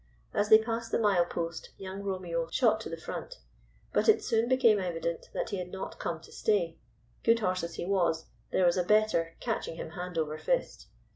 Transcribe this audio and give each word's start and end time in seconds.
As 0.33 0.49
they 0.49 0.57
passed 0.57 0.91
the 0.91 0.97
mile 0.97 1.25
post 1.25 1.69
Young 1.77 2.01
Romeo 2.01 2.47
shot 2.49 2.81
to 2.81 2.89
the 2.89 2.97
front, 2.97 3.37
but 3.93 4.09
it 4.09 4.23
soon 4.23 4.49
became 4.49 4.79
evident 4.79 5.29
he 5.49 5.57
had 5.57 5.71
not 5.71 5.99
come 5.99 6.19
to 6.21 6.31
stay. 6.31 6.79
Good 7.23 7.41
horse 7.41 7.63
as 7.63 7.75
he 7.75 7.85
was, 7.85 8.25
there 8.49 8.65
was 8.65 8.77
a 8.77 8.83
better 8.83 9.35
catching 9.41 9.75
him 9.75 9.91
hand 9.91 10.17
over 10.17 10.39
fist. 10.39 10.87